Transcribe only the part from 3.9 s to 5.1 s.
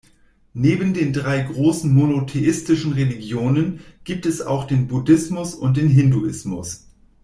gibt es auch den